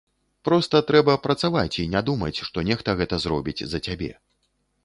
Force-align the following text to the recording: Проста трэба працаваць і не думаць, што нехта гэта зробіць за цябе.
Проста 0.47 0.79
трэба 0.91 1.13
працаваць 1.25 1.79
і 1.85 1.87
не 1.97 2.01
думаць, 2.09 2.41
што 2.49 2.65
нехта 2.71 2.99
гэта 3.03 3.23
зробіць 3.27 3.65
за 3.75 3.85
цябе. 3.91 4.11